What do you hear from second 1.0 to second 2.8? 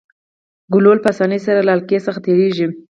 په اسانۍ سره له حلقې څخه تیریږي.